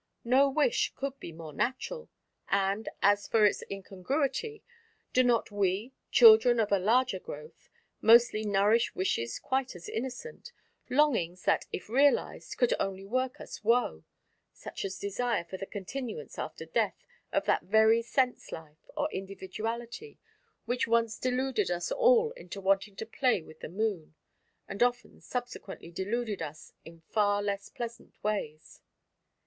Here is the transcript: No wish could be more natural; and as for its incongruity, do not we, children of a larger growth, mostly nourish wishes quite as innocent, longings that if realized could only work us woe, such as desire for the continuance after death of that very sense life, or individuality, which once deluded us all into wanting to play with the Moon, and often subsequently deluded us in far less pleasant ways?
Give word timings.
No 0.23 0.49
wish 0.49 0.93
could 0.95 1.19
be 1.19 1.31
more 1.31 1.53
natural; 1.53 2.09
and 2.47 2.89
as 3.03 3.27
for 3.27 3.45
its 3.45 3.63
incongruity, 3.69 4.63
do 5.13 5.23
not 5.23 5.51
we, 5.51 5.93
children 6.09 6.59
of 6.59 6.71
a 6.71 6.79
larger 6.79 7.19
growth, 7.19 7.69
mostly 8.01 8.43
nourish 8.43 8.95
wishes 8.95 9.37
quite 9.37 9.75
as 9.75 9.87
innocent, 9.87 10.53
longings 10.89 11.43
that 11.43 11.65
if 11.71 11.87
realized 11.87 12.57
could 12.57 12.73
only 12.79 13.05
work 13.05 13.39
us 13.39 13.63
woe, 13.63 14.03
such 14.51 14.83
as 14.85 14.97
desire 14.97 15.43
for 15.43 15.57
the 15.57 15.67
continuance 15.67 16.39
after 16.39 16.65
death 16.65 16.97
of 17.31 17.45
that 17.45 17.61
very 17.65 18.01
sense 18.01 18.51
life, 18.51 18.89
or 18.97 19.07
individuality, 19.11 20.17
which 20.65 20.87
once 20.87 21.19
deluded 21.19 21.69
us 21.69 21.91
all 21.91 22.31
into 22.31 22.59
wanting 22.59 22.95
to 22.95 23.05
play 23.05 23.43
with 23.43 23.59
the 23.59 23.69
Moon, 23.69 24.15
and 24.67 24.81
often 24.81 25.21
subsequently 25.21 25.91
deluded 25.91 26.41
us 26.41 26.73
in 26.83 27.01
far 27.01 27.43
less 27.43 27.69
pleasant 27.69 28.15
ways? 28.23 28.81